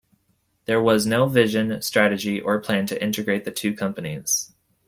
[0.65, 4.51] There was no vision, strategy, or plan to integrate the two companies.